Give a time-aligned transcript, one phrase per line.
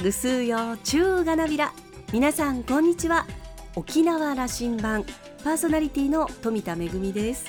[0.00, 1.72] ぐすうよ中がなびら。
[2.12, 3.26] 皆さんこんにちは。
[3.74, 5.04] 沖縄羅針盤
[5.42, 7.46] パーソナリティの富田恵です。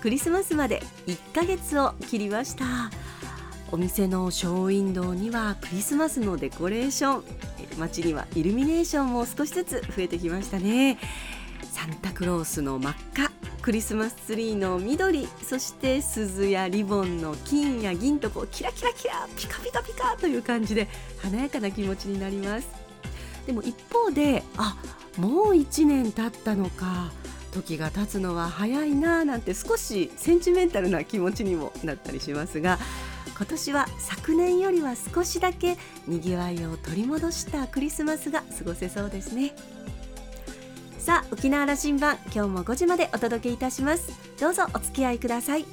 [0.00, 2.64] クリスマスまで1ヶ月を切りました。
[3.70, 7.24] お店のショーウィンドウにはクリスマスのデコレーション。
[7.78, 10.98] 街にはイルミネーションも少しずつ増えてきましたね。
[11.80, 13.32] サンタクロースの真っ赤
[13.62, 20.88] クリスマスツリーの緑そして鈴やリボンの金や銀とこうキラキラキラピカピカピカという感じで
[21.22, 22.68] 華やかな気持ちになります。
[23.46, 24.76] でも一方であ
[25.16, 27.12] もう1年経ったのか
[27.50, 32.78] 時が経つのは早いななんて少しセンチメンタルな気持ちにもなったりしますが
[33.38, 39.54] 今年は昨年よりは少しだけにぎわいを取り戻したクリスマスが過ごせそうですね。
[41.00, 44.12] さあ沖縄羅針盤今日も5時までお届けいたします。
[44.38, 45.64] どうぞお付き合いください。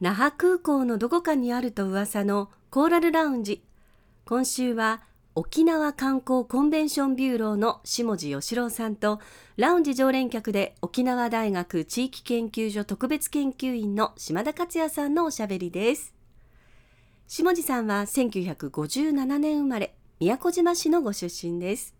[0.00, 3.62] 那覇空港のどこかにあると噂のコーラルラウンジ。
[4.24, 5.02] 今週は
[5.34, 9.18] 沖縄観光コンベンションビューローの下地義郎さんと
[9.56, 16.14] ラウンジ常連客で沖縄大学地域研究所特別研究員の島田克也さんのおしゃべりです。
[17.28, 21.94] 下地さんは1957年生まれ宮古島市のご出身です。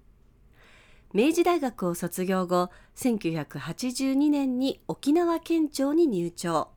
[1.14, 6.69] 明治大学を卒業後1982年に沖縄県庁に入庁。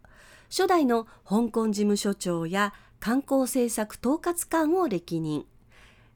[0.50, 5.46] 初代の香港事務所長や観光政策統括官を歴任。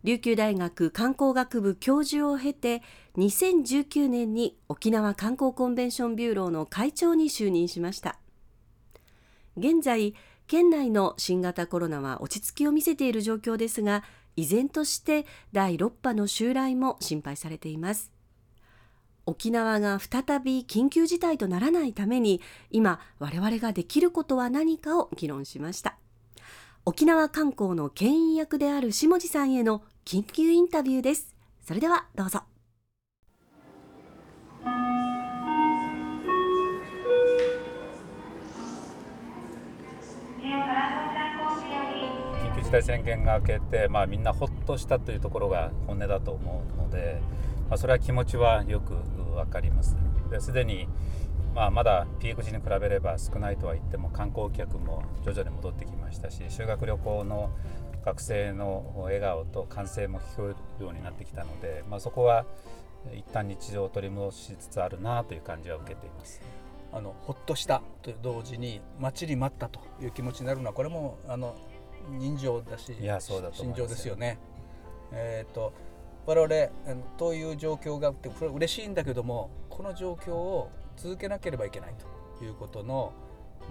[0.03, 2.81] 琉球大学観光学部教授を経て
[3.17, 8.17] 2019年に沖縄観光コンベンションビューローの会長に就任しました。
[9.57, 10.13] 現在
[10.47, 14.03] 県内の新型コロナは落ち着きを見せている状況ですが
[14.37, 18.11] 依然として第6波の襲来も心配されています。
[19.25, 25.99] 沖縄が再び緊急事態とならないために今我々ができることは何かを議論しました。
[26.85, 31.35] 沖縄観光の牽引役である下地さんへの緊急インタビューです。
[31.65, 32.41] それではどうぞ。
[42.41, 47.21] 緊急事態宣言が明けて、まあ、みんなほっとしたというところが本音だと思うので、
[47.69, 48.95] まあ、それは気持ちはよく
[49.35, 49.95] 分かります。
[50.31, 50.87] ですでに
[51.55, 57.49] まあ、まだピーク時に比べれば少ないとは言っても観光客も徐々に戻ってきましたし修学旅行の
[58.05, 62.45] 学生の笑顔と歓声も聞こえるようになってきたので、まあ、そこは
[63.13, 66.41] 一旦日常を取り戻しつつあるなという感じは受けています
[66.91, 71.55] あのほっとしたと同時に待ちに待ったという気持ちになるのはこれもあの
[72.11, 74.39] 人情だしいやそうだと心情ですよね。
[75.11, 75.73] えーと、と
[76.25, 81.93] 我々という状況があってこれ嬉しいんだけどもこの状況を続けなければいけない
[82.37, 83.13] ということの、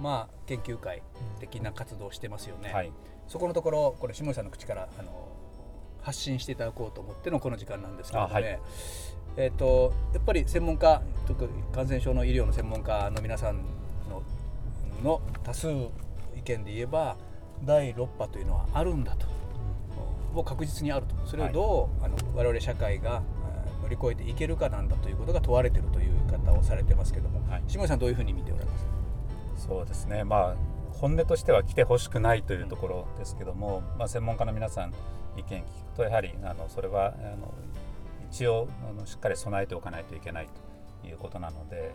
[0.01, 1.03] まあ、研究会
[1.41, 2.73] 的な活動をしてますよね。
[2.73, 2.93] はい、
[3.29, 5.29] そこのところこれ下地さんの口からあの
[6.01, 8.61] 発信していただこうと思ってのこの時間なんですけどね、はい、
[9.37, 13.59] えーと、やっぱり専門家特に感染症の医療の専門家の皆さん
[14.09, 14.23] の
[15.03, 17.17] の多数意見で言えば
[17.65, 19.27] 第6波というのはあるんだと、
[20.31, 21.15] うん、もう確実にあると。
[21.27, 23.23] それをどう、はい、あの我々社会が
[23.83, 25.98] 乗り越えていけるかなんだということが問われていると
[26.29, 28.85] 方をされてますけども、はい、下地さんどういうふうに見ておられます？
[28.85, 28.91] か
[29.57, 30.25] そうですね。
[30.25, 30.57] まあ
[30.93, 34.93] 本音としては来てほしくないというところですけども、まあ、専門家の皆さん
[35.37, 37.55] 意見聞くとやはりあのそれはあの
[38.31, 40.49] 一応あのしっかり備えておかないといけない
[41.03, 41.95] ということなので、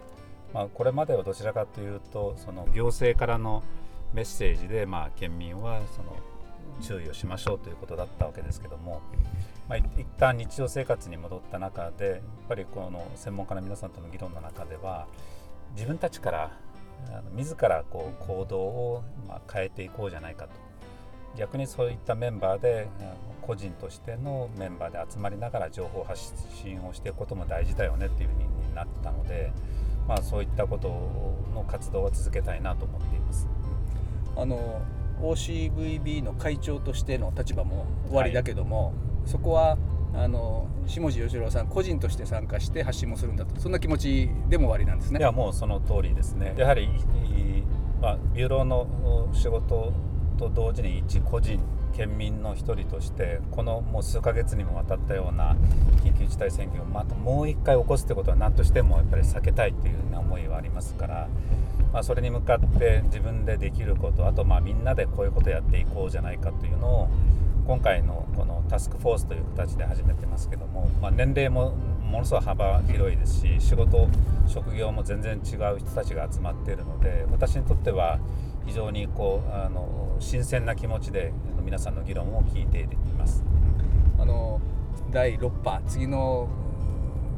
[0.54, 3.62] まあ、これまではどちらかというとその行政からの
[4.14, 6.16] メッセージで、まあ、県民はその
[6.82, 9.02] 注意をしましょうということだったわけですけども、
[9.70, 12.20] まあ、一旦日常生活に戻った中でやっ
[12.50, 15.08] ぱりこの専門家の皆さんとの議論の中では
[15.76, 16.52] 自分たちから
[17.34, 20.52] 自らこう行動をま変えていこうじゃないかと
[21.38, 22.88] 逆にそういったメンバーで
[23.42, 28.36] 個人としてのメンバーで集まりながら情報発信をしていくことも大事だよねっていうふう
[28.70, 29.52] になったので、
[30.08, 30.90] まあ、そういったこと
[31.54, 33.48] の活動は続けたいなと思っています。
[34.36, 34.82] あの
[35.22, 38.94] OCVB の会長としての立場も終わりだけども、はい、
[39.26, 39.78] そこは
[40.16, 45.20] あの下地義郎さん個人として参加して発信もするんだとそんな気持ちでも終わりなんですね。
[45.20, 46.54] いやもうその通りですね。
[46.58, 46.88] やはり、
[48.02, 49.92] まあ、ビューローの仕事
[50.38, 51.60] と同時に一個人
[51.94, 55.56] 県民の一人としてこのもう数ヶ月にもわたったような
[56.04, 61.30] 緊急事態宣言をまたもう一回起こすってことは何としてもやっぱり避けたいっていうような思いはありますから、
[61.94, 67.10] まあ、それに向かって自分でできることあとまあみんなでこういうことやっていこうじゃないかというのを
[67.66, 74.08] 今回のこのタスクフォースという形で始めてますけども、まあ、年齢もものすごい幅広いですし仕事
[74.48, 78.20] 職業も全然違う人たちが集まっているので私にとっては
[78.66, 81.34] 非常にこうあの新鮮な気持ちで
[81.64, 82.88] 皆さんの議論を聞いてい
[83.18, 83.44] ます。
[84.20, 84.62] あの
[85.12, 86.48] 第6波次の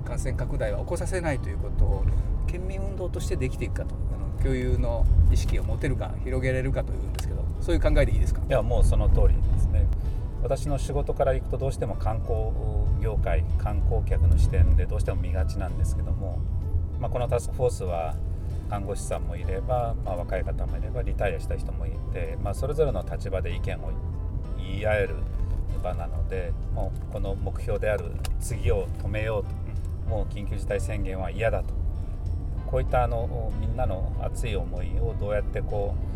[0.06, 2.04] 感染拡大は起こさせないということを
[2.48, 8.42] 県民運動としてできていくかとあの共有の意識を持てるか広げられるかというんですけどそういう考えでいいですか？
[8.48, 9.88] いやもうその通りですね
[10.46, 12.52] 私の仕事から行くとどうしても観光
[13.02, 16.40] 業界観光客の視点でどうしても見がちなんですけども、
[17.00, 18.16] まあ、このタスクフォースは
[18.70, 23.90] 看護師さんもいれば、まあ、若い方もいればリタイアした人もいて、まあ、それぞれの立場で意見を
[24.60, 25.16] 言い合える
[25.82, 29.44] 場なのでもうこの目標である次を止めよう
[30.06, 31.74] ともう緊急事態宣言は嫌だと。
[32.68, 36.16] こういったあのみんなの熱い思いをどうやってこう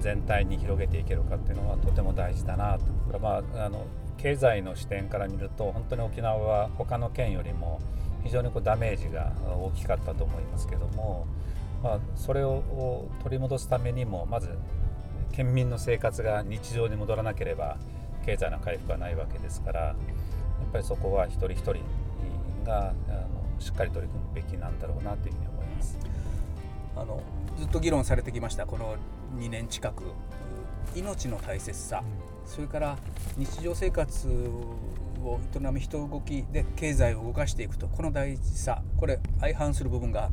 [0.00, 2.84] 全体に広げていけるかっていうのはとても大事だなと。
[3.06, 3.86] これまああの
[4.18, 7.80] 経済の視点から見ると本当に沖縄は他の県よりも
[8.24, 11.26] 非常にこうダメージが大きかったと思いますけども、
[11.82, 14.50] まあ、それを取り戻すためにもまず
[15.32, 17.76] 県民の生活が日常に戻らなければ
[18.26, 19.94] 経済の回復はないわけですからや
[20.68, 21.74] っぱりそこは一人一人
[22.66, 25.98] があのしっかり取り組むべきなんだろうなというふうに思います。
[27.00, 27.22] あの
[27.58, 28.96] ずっと議論されてきましたこの
[29.38, 30.04] 2年近く。
[30.96, 32.96] 命の大切さ、うん、それから
[33.36, 34.26] 日常生活
[35.22, 37.88] を営む人動きで経済を動かしていくと。
[37.88, 38.82] この大事さ。
[38.96, 40.30] これ相反する部分が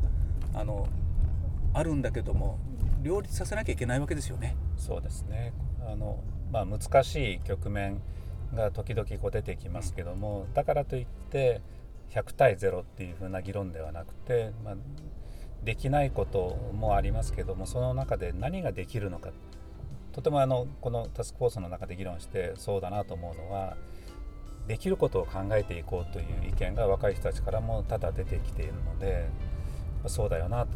[0.54, 0.86] あの
[1.74, 2.58] あるんだけども
[3.02, 4.56] 両立させなきゃいけないわけですよね。
[4.76, 5.52] そうですね。
[5.86, 6.18] あの、
[6.50, 8.00] まあ、難しい局面
[8.54, 11.60] が時々こう出てきますけども、だからといって
[12.10, 14.74] 100対0っていうふうな議論ではなくて、まあ、
[15.64, 19.30] できないこともありますけどもその中で何ができるのか。
[20.12, 23.76] とてもあのこのタスクフォースの中で議論してそうだなと思うのは
[24.66, 29.28] できることを考えていこうという意見が若い人たちからも多々出てきているので
[30.06, 30.64] そうだよな。
[30.64, 30.70] と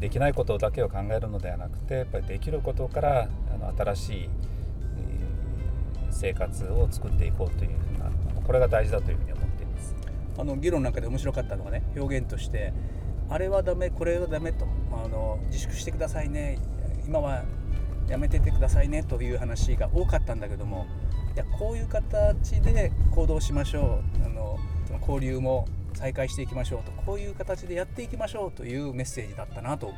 [0.00, 4.30] できないことだけを考えるのではなくてやっぱりできることからあの新しい
[6.10, 8.10] 生活を作っていこうというふうな
[8.44, 9.94] これが大事だというふうに思っています。
[10.38, 12.72] あの議論の中で面白かったのはね表現として
[13.30, 16.58] あれはダメこれはダメとあの自粛してくださいね
[17.06, 17.44] 今は
[18.08, 20.86] やめててくださいねという話が多かったんだけども
[21.34, 24.58] いやこういう形で行動しましょうあの
[25.00, 29.92] 交流も再開していきましょうとこういう形でやっていきましょうというメッセージだったなと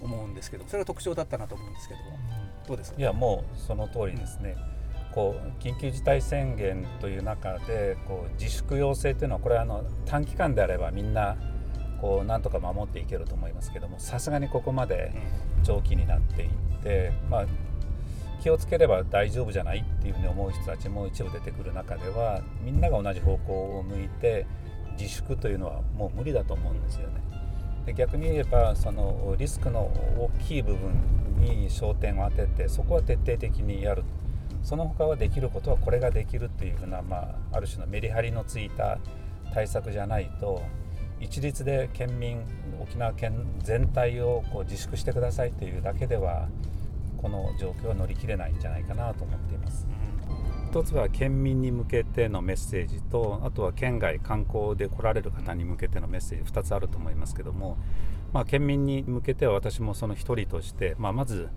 [0.00, 2.00] 思うんですけどそれが特徴だったなと思うんですけど
[2.68, 4.56] どうですかいやもうその通りですね、
[5.08, 11.36] うん、こう緊急事態宣言という中でこう自粛要請というのはこれはあの短期間であればみんな
[12.00, 15.12] こうなんとか守っていけると思いますけどもさすがにここまで
[15.62, 16.48] 長期になっていっ
[16.82, 17.46] て、まあ、
[18.40, 24.46] 気をつければ大丈夫じゃないっていうふうに思う人たちも一部出てくる中ではみんなが同じ方向を向いて
[24.98, 27.20] 自粛というのはもう無理だと思うんですよね。
[27.86, 30.90] で逆に言えばそのリスクの大きい部分
[31.40, 34.04] に焦点を当ててそこは徹底的にやる
[34.62, 38.98] その他はできることはこれができるっていうふうな、まあ、ある種のメリハリのついた
[39.54, 40.62] 対策じゃないと
[41.20, 42.42] 一律で県民
[42.80, 46.48] 沖縄県全体をこう自粛してくださいというだけでは
[47.16, 49.86] この状況は乗り切れないんじゃないかなと思っています。
[50.70, 57.78] 一つは県民に向けてのメッセージとあとは県外観光で来られる方に向けてのメッセージ2つあると思いますけども、
[58.34, 61.48] まあ、県民に向けては私もその一人として、まあ、まず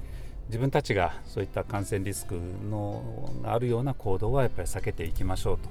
[0.48, 2.40] 自分たちがそういった感染リスク
[2.70, 5.70] のあるような行動はやっぱり避けていきましょうと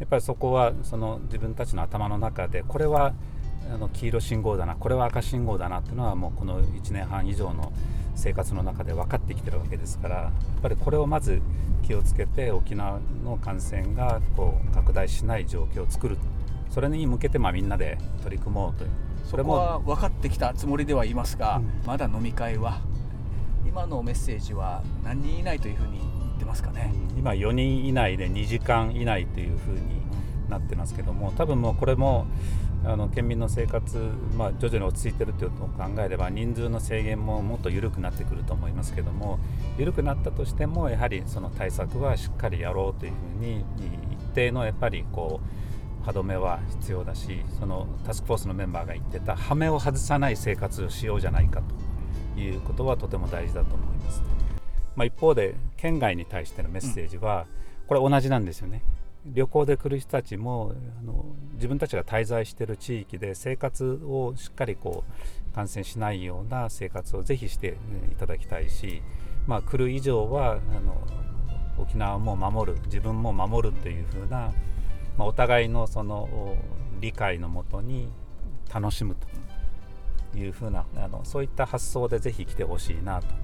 [0.00, 3.12] やっぱりそこはその自分たちの頭の中でこれは
[3.72, 7.72] あの黄色信号だなこれは赤信号だなっていうのはもうこの1年半以上の
[8.16, 11.40] 生活の中で分かってきてるわけですからやっぱりこれをまず
[11.86, 16.16] 気をつけて沖縄の感染がこう拡大しない状況を作る。
[16.70, 18.90] それに向けてまあみんなで取り組もうという。
[19.24, 22.80] それもは分かってきたつもりではいますが、うん、まだ飲み会は
[23.66, 26.00] 今のメッセージは何人以内というふうに
[26.40, 29.80] ってますかね、うん、今4人以内で2時間以内というふうに
[30.48, 32.26] なってますけども多分もうこれも
[32.82, 33.98] あの県民の生活、
[34.38, 39.38] まあ、徐々に落ち着いてるということを考えれば人数の制限ももっと緩くなってくると思いますけども
[39.78, 43.64] 緩くなったとしてもやはりその対策はしっかりやろうというふうに
[44.12, 45.40] 一定のやっぱりこ
[46.02, 51.60] う歯止めは必要だしそのタスクフォースのメンバーが言ってた羽目を外さない生活をしようじゃないか
[52.34, 54.39] ということはとても大事だと思います。
[55.00, 57.46] まあ、一方で県外に対してのメッセージは
[57.86, 58.82] これ同じなんですよね。
[59.24, 65.04] 旅行で来る人たちもあの自分たちが滞在している地域で生活をしっかりこ
[65.50, 67.78] う感染しないような生活をぜひして
[68.12, 69.00] いただきたいし、
[69.46, 70.94] まあ、来る以上はあの
[71.78, 74.52] 沖縄も守る自分も守るというふうな、
[75.16, 76.58] まあ、お互いのその
[77.00, 78.10] 理解のもとに
[78.70, 79.16] 楽しむ
[80.32, 83.39] というふうなあのそういった発想でぜひ来てほしいなと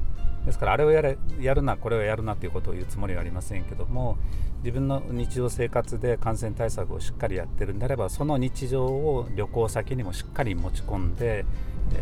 [0.46, 4.16] ですからあれをやれやるなこれをやるなということを言うつもりはありませんけども
[4.58, 11.44] 自分の日常生活で感染対策をしっかりやってるんであればその日常を旅行先にもしっかり持ち込んで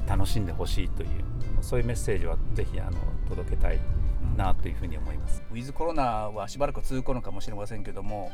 [0.06, 1.08] 楽しんでほしいという
[1.62, 2.98] そういうメッセージはぜひあの
[3.28, 3.80] 届けたい
[4.36, 5.42] なというふうに思います。
[5.50, 8.30] ウィズコロナはしばらく続くのかもしれませんけども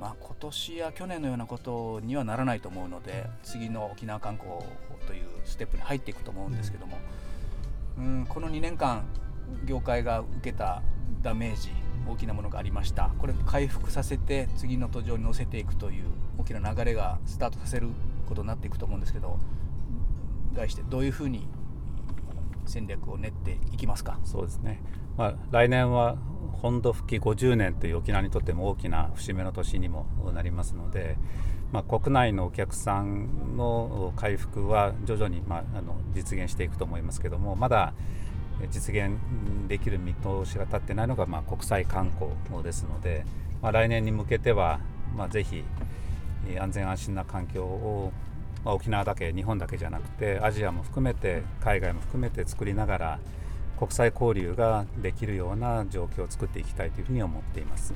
[0.00, 4.52] まあ、今年や去年のようなことにはならないと思うので次の沖縄観光
[5.06, 6.96] というステップに入っていくと思うんですけども、
[7.98, 9.04] うん、この2年間
[9.64, 10.82] 業界が受けた
[11.22, 11.70] ダメージ
[12.08, 13.10] 大きなものがありました。
[13.18, 16.04] これ回復させて次の途上に乗せていくという
[16.38, 17.88] 大きな流れがスタートさせる
[18.26, 19.38] ことになっていくと思うんですけど
[20.54, 21.46] 題してどういうふうに
[22.66, 24.18] 戦略を練っていきますか？
[24.24, 24.82] そうですね、
[25.16, 26.16] まあ、来年は
[26.62, 31.16] 本土復帰50年という沖縄にとっても大きな節目の年にもなりますので、
[31.72, 37.94] まあ、国内のお客さんの回復は徐々に、まあ、あの実現していくと思いますけどもまだ
[38.70, 39.12] 実現
[39.68, 42.12] できる見通しが立ってないのが、まあ、国際観
[42.48, 43.24] 光ですので、
[43.62, 44.80] まあ、来年に向けては、
[45.16, 45.64] まあ、ぜひ
[46.58, 48.12] 安全安心な環境を、
[48.64, 53.18] まあ、沖縄だけ日本だけじゃなくてアジアも含めて海外も含めて作りながら
[53.78, 57.94] 国際交流ができるような状況を作っていきたいというふうに思っています。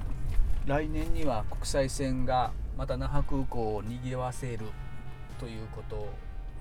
[0.66, 4.64] 来年には国際線がまた那覇空港を賑わせる
[5.38, 6.09] ということ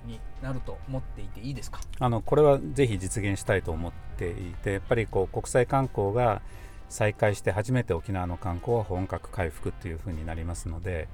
[0.04, 1.80] になると思っていていいですか？
[1.98, 6.42] あのこれはぜひ実現したいと思っていてやっぱりこう国際観光が
[6.88, 11.08] 再開して初めて沖縄の観光は本格回復というふうになりますので、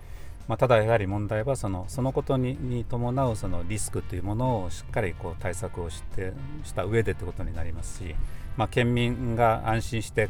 [0.48, 6.32] まあ、ただやはり問題はそのそのことにに伴うそのリスクというものをしっかりこう対策をして
[6.64, 8.14] した上でということになりますし、
[8.56, 10.28] まあ、県民が安心して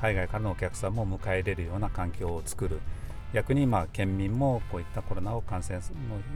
[0.00, 2.80] 海外からのお客さんも迎え入れるような環境を作る。
[3.32, 5.80] 逆にまあ県民もこういったコロナを感染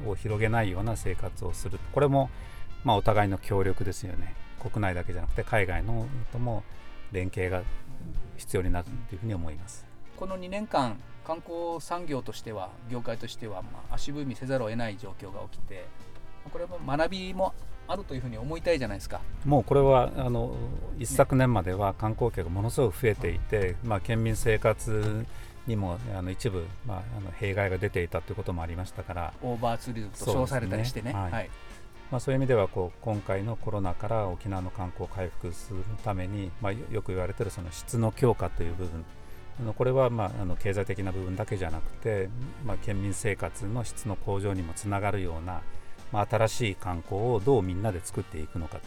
[0.06, 1.78] を広げないような生活をする。
[1.92, 2.30] これも
[2.84, 4.34] まあお互いの協力ですよね。
[4.60, 6.64] 国内だけじゃなくて海外のとも
[7.12, 7.62] 連携が
[8.36, 9.86] 必要になるというふうに思います。
[10.16, 15.86] この2年間観光産業としては業界としてはまあ足踏みせざるを得ない状況が起きて
[16.50, 17.52] これも学びも
[17.88, 19.20] あるというふうに思いたいじゃないですか。
[19.44, 20.54] もうこれはあの
[20.98, 25.26] 一昨年までは観光客がものすごく増えていて、まあ、県民生活
[25.66, 29.32] にもあの一部、まあ、あの弊害が出ていたということもありましたから。
[29.42, 31.12] オーバーツーリズムと称されたりしてね。
[31.12, 31.50] はい、はい。
[32.10, 39.04] まあ、そういう意味ではこう今回のコロナから沖縄の観光を回復するために、まあ、よく言われているその質の強化という部分。
[39.74, 42.28] これは、まあ、あの経済的な部分だけじゃなくて、
[42.64, 45.62] まあ、県民生活の質の向上にもつながるような、
[46.12, 48.78] まあ、新しい観光をどうみんなで作っていくのか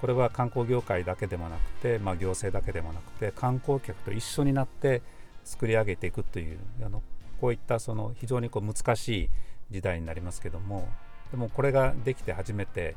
[0.00, 5.02] これは観光業界だけでもなくて、まあ、行政だけでもなくて観光客と一緒になって
[5.48, 7.02] 作り上げていくというあの
[7.40, 9.30] こういったその非常にこう難しい
[9.70, 10.88] 時代になりますけども
[11.30, 12.96] でもこれができて初めて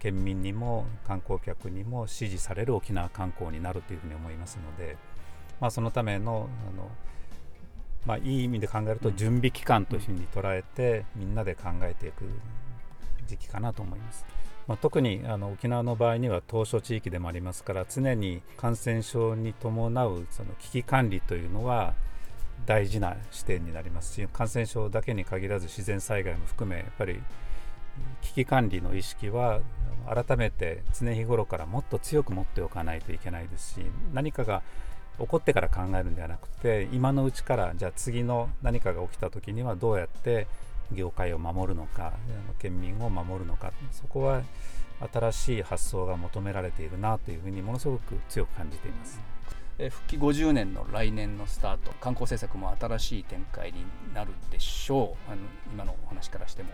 [0.00, 4.96] 県民にも観光客にも支持される沖縄観光になるというふうに思いますので、
[5.60, 6.90] まあ、そのためのあの、
[8.04, 12.24] まあ、いい意味で考えると準備期間というふうに捉えて、みんなで考えていく
[13.28, 14.26] 時期かなと思います。
[14.68, 21.94] まあ、特にあの沖縄の場合には島嶼地域でもありますから常に感染症に伴うその危機管理というのは
[22.64, 27.20] 大事な視点になりますし感染症だけに限らず自然災害も含めやっぱり
[28.22, 29.60] 危機管理の意識は
[30.06, 33.80] 改めて常日頃からもっと強く持っておかないといけないですし
[34.12, 34.62] 何かが
[35.18, 40.46] 起こってから考えるんではなくて今のうちからじゃあ次の何かが起きた時にはどうやって
[40.94, 42.12] 業界を守るのか
[42.58, 44.42] 県民を守るのかそこは
[45.12, 49.20] 新しい発想が求められているなというふうにものすごく強く感じています。
[49.78, 53.84] 復帰50年の来年のスタート観光政策も新しい展開に
[54.14, 55.32] なるでしょう。
[55.32, 55.40] あの
[55.72, 56.70] 今のお話からしても。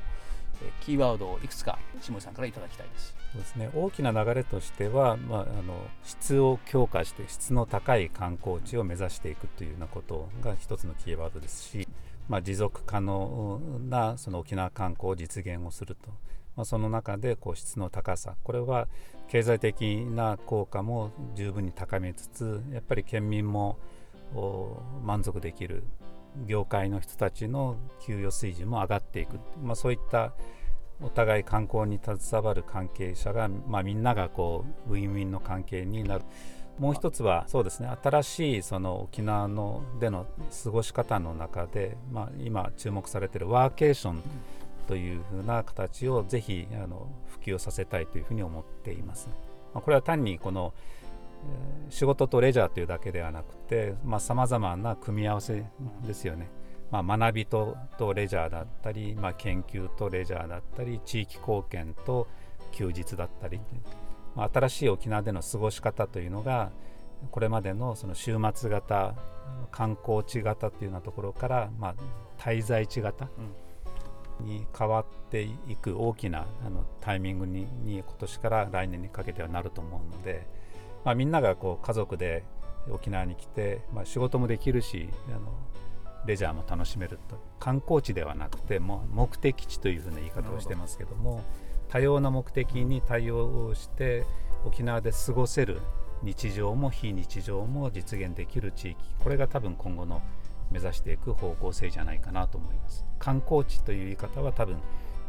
[0.84, 3.14] キーワードをいくつか下井さんからいただきたいです。
[3.32, 3.70] そうですね。
[3.74, 11.88] 大きな流れとしては、まあ、あの質を強化して質の高い観光地を目指していくというようなことが一つのキーワードですし
[12.28, 16.10] まあ、持続可能なその沖縄観光を実現をすると、
[16.56, 18.36] まあ、その中でこう質の高さ。
[18.42, 18.88] これは
[19.28, 23.78] 経済的な効果も十分に高めつつやっぱり県民も
[25.02, 25.84] 満足できる
[26.46, 30.32] 業界の人たちの給与水準も上がっていく、まあ、そういった
[31.00, 36.24] お互い観光に携わる関係者が、まあ、みんながこうウィンウィンの関係になる。
[36.78, 40.26] もう一つはそうですね新しいその沖縄のでの
[40.64, 44.22] 過ごし方の中で、まあ、今注目されているワーケーション
[44.86, 49.28] というふうな形をぜひあの普及させたいというふうに思っています。
[49.74, 50.72] まあ、これは単にこの
[51.90, 55.64] 仕事とレジャーというだけではなくてさまざ、まな組み合わせ
[56.06, 56.48] ですよね。
[56.90, 62.26] まあ、学びととレジャーだったり、まあ、研究とレジャーだったり地域貢献と
[62.72, 63.60] 休日だったり、
[64.44, 66.70] 新しい沖縄での過ごし方というのが
[67.30, 69.14] これまでのその週末型
[69.70, 71.94] 観光地型というようなところから、まあ、
[72.38, 73.28] 滞在地型
[74.40, 80.46] に変わっていく大きなあのタイミングにに今年から来年にかけてはなると思うので、
[81.04, 82.44] まあ、みんながこう家族で
[82.90, 85.52] 沖縄に来て、まあ、仕事もできるしあの
[86.26, 87.36] レジャーも楽しめると。
[87.58, 91.42] 観光地ではなくても目的地というふうな言い方をしてますけども
[91.88, 94.24] 多様な目的に対応して
[94.64, 95.80] 沖縄で過ごせる
[96.22, 100.20] 日常も非日常も実現できる地域これが多分今後の
[100.70, 103.06] 目指していく方向性じゃないかなと思います。
[103.18, 104.76] 観光地という言い方は多分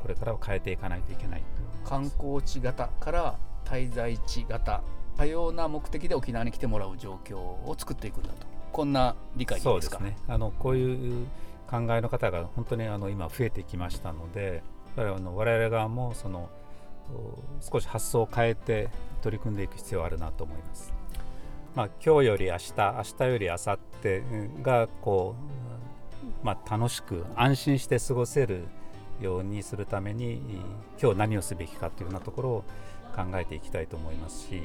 [0.02, 1.44] これからは変えていかないといけない
[1.86, 4.82] 観光地型から滞在地型。
[5.18, 8.48] 多様な目的で沖縄に来てもらう状況を作っていくんだと。
[8.72, 10.18] こんな理解そうですね。
[10.28, 11.26] あのこういう
[11.70, 14.64] 考えの方が本当にあの今増えてきましたので
[14.98, 16.50] やっぱりあの我々側もその
[17.62, 18.90] 少し発想を変えて
[19.22, 20.94] 取り組んでいく必要があるなと思います。
[21.76, 25.36] まあ、今日より明日明日より明後日がこ
[26.44, 28.66] う、まあ、楽しく安心して過ごせる
[29.22, 30.42] ようにするために
[31.02, 32.64] 今日何をすべきかというようなところを
[33.16, 34.64] 考えていきたいと思いますし、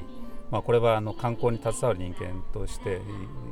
[0.51, 3.01] まあ、これはあの観光に携わる人間として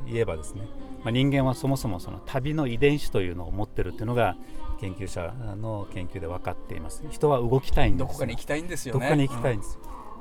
[0.06, 0.62] 言えばですね、
[1.02, 4.36] まあ、人間はそもそもその旅の遺伝子というのを持ってるっていうのが
[4.80, 7.02] 研究者の研究で分かっています。
[7.10, 9.00] 人は動きたいんですどこかに行きたいんですよね。
[9.00, 9.78] どこかに行きたいんです、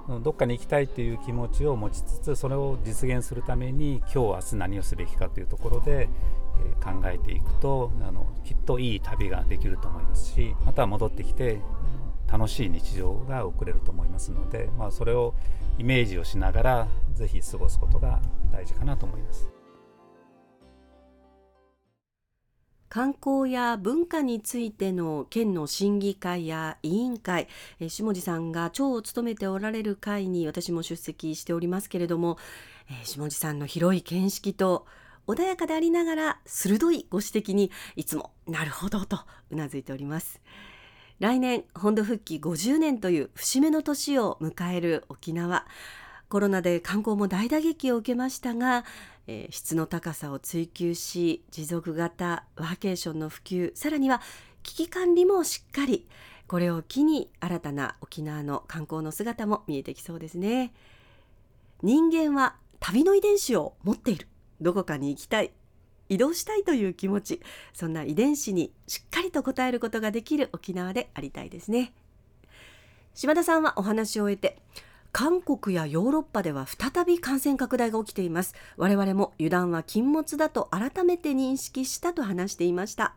[0.07, 6.09] うん、どっかに行きたいという気持ちを持ちつつそれを実現するために今日明日何をすべきかというところで、
[6.65, 11.59] えー、考えていくとあのきっといい旅ができると思いますしまた戻ってきて
[12.33, 15.35] 楽しい日常が送れると思いますので、まあ、それを
[15.77, 19.51] イメージをしながらぜひ過ごすことが大事かなと思います。
[22.89, 27.47] 観光や文化についての県の審議会や委員会、
[27.79, 32.37] え下地さんが長を務めておられる会に私も出席しておりますけれども、
[32.89, 34.87] え下地さんの広い見識と
[35.27, 39.19] 穏やかでありながら鋭いご指摘にいつもなるほどと
[39.51, 40.41] うなずいております。
[41.23, 45.65] 来年本土復帰50年という節目の年を迎える沖縄。
[46.27, 48.83] コロナで観光も大打撃を受けましたが
[49.27, 54.21] えー、質の高さを追求し持続型ワーケーションの普及さらには
[54.63, 56.07] 危機管理もしっかり
[56.47, 60.73] これを機に新たな沖縄の観光の姿も見えてきそうですね。
[61.81, 64.27] 人間は旅の遺伝子を持っている。
[64.61, 65.51] どこかに行きたい。
[66.13, 67.41] 移動したいという気持ち
[67.73, 71.93] そんな遺伝子にしっかりと応えることができる沖縄でありたいですね。
[73.15, 74.57] 島田さんはお話を終えて
[75.11, 78.55] 韓国やヨーロッパでは再び感染拡大が起きています。
[78.77, 83.13] 我々も油断は禁物だと改めて認識したと話していました。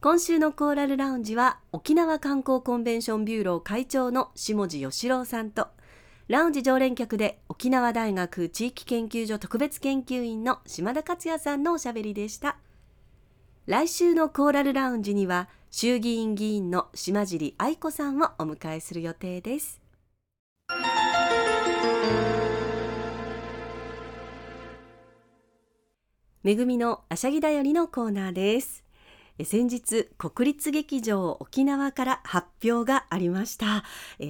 [0.00, 5.68] 今週のコーラルラウンジは沖縄観光コンベンションビューロー会長の下地義郎さんと
[6.28, 12.58] ラウンジ常連客で沖縄大学地域研究所特別研究員の島田克也さんのおしゃべりでした。
[13.66, 19.80] 来週のコーラルラウンジには衆議院議員の島尻愛子さんをお迎えする予定です。
[26.44, 28.84] めぐみのあしゃぎだよりのコーナーです。
[29.44, 33.84] 先日国立劇場沖縄から発表がありました。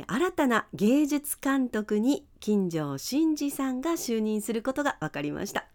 [0.06, 5.66] 新たな芸術監督に金城真嗣さんが就任することが分かりました、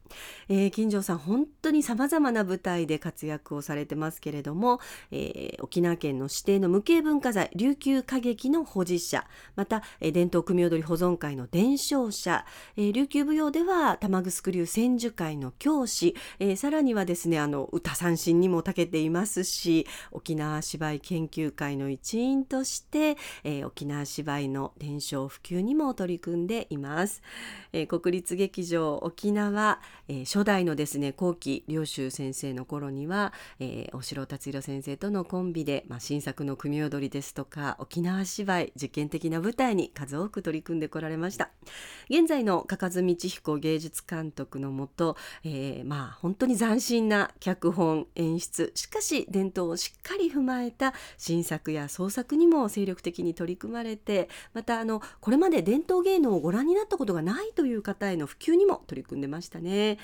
[0.50, 4.80] えー、金城さん本当にさまざまな舞台で活躍をされてますけれども、
[5.12, 27.22] えー、沖縄県の指定の無形文化財琉球歌劇の保持者また、えー、伝統組踊り保存会の伝承者、えー、琉球舞踊では玉城流千手会の教師、えー、さらにはですねあの歌三振にも長けていますし沖縄芝居研究会の一員として、えー、沖縄芝居の伝承普及にも取り組んでいます、
[27.74, 41.50] えー、国立劇場沖縄、えー、初代のですね後期良州先生の頃には、えー、お城達弘先生とのコンビで、まあ、新作の組踊りですとか沖縄芝居実験的な舞台に数多く取り組んでこられました
[42.10, 59.97] 現在の加津道彦芸術監督のもと、えー、まあ本当に斬新な脚本演出しかし伝統をしっかり踏まえた新作や創作にも精力的に取り組まれてまたあのこれまで伝統芸能をご覧になったことがないという方への普及にも取り組んでましたね。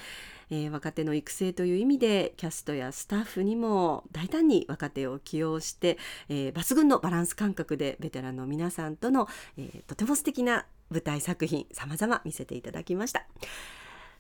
[0.49, 5.97] えー、若手の育成という意味でキャストやスタッフにも大胆に若手を起用して、
[6.29, 9.27] えー、抜群のバランス感覚でベテランの皆さんとの、
[9.58, 13.25] えー、とても素敵な舞台作品様々見せていただきました。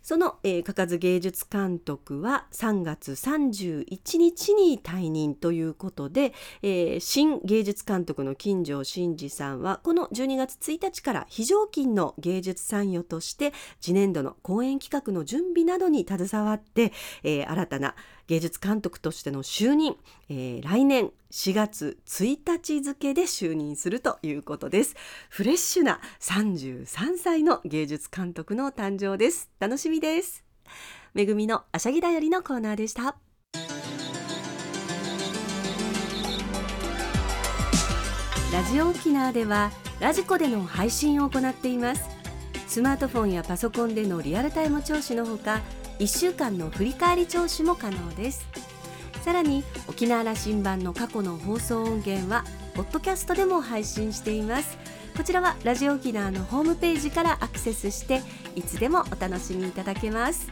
[0.03, 16.91] その、えー、かかず芸術監督は3月31日に退任ということで、えー、新芸術監督の金城真司さんはこの12月1日から非常勤の芸術参与として次年度の講演企画の準備などに携わって、
[17.23, 17.95] えー、新たな
[18.27, 19.97] 芸術監督としての就任、
[20.29, 24.95] えー、来年4月1日付で就任するということです。
[25.29, 29.49] フレッシュな33歳の芸術監督の誕生です。
[29.59, 30.43] 楽しみです。
[31.13, 33.17] めぐみのあしゃぎだよりのコーナーでした。
[38.53, 42.03] ラジオ沖縄ではラジコでの配信を行っています。
[42.67, 45.61] スマートフォンやパソコンでのリアルタイム聴取のほか
[46.03, 48.45] 1週間の振り返り聴取も可能です。
[49.23, 54.77] さらに沖縄羅針盤の過去の放送音源はポッドキャストでも配信しています。
[55.15, 58.21] こちらはラジオ沖縄のホームページからアクセスして
[58.53, 60.49] いつでもお楽しみいただけます。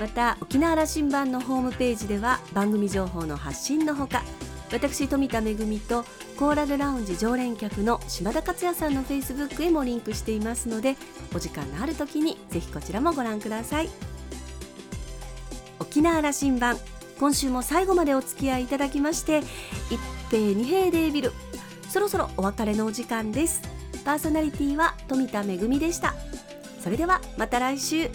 [0.00, 4.24] また沖縄羅針盤のホームページでは番組情報の発信のほか
[4.72, 6.04] 私富田恵と
[6.36, 10.96] コーラルラウンジ常連客の島田克也さんのフェイスブックへもリンクしていますので
[11.34, 14.07] お時間のある時にぜひこちらもご覧ください。
[15.80, 16.76] 沖縄羅針盤。
[17.18, 19.42] 今週も最後までお付き合いいただきまして
[19.90, 19.98] 一
[20.30, 21.32] 平二平デービル。
[21.88, 23.62] そろそろお別れのお時間です。
[24.04, 26.14] パーソナリティは富田恵でした。
[26.80, 28.10] それではまた来週。